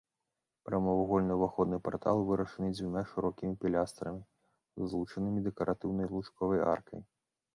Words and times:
Прамавугольны 0.67 1.33
ўваходны 1.39 1.77
партал 1.87 2.17
вырашаны 2.29 2.69
дзвюма 2.77 3.03
шырокімі 3.11 3.53
пілястрамі, 3.65 4.21
злучанымі 4.93 5.39
дэкаратыўнай 5.49 6.07
лучковай 6.17 6.61
аркай. 6.75 6.99